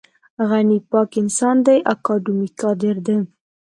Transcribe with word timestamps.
غني 0.49 0.77
پاک 0.89 1.09
انسان 1.21 1.55
دی 1.65 1.77
اکاډمیک 1.93 2.53
کادر 2.61 2.95
دی. 3.05 3.17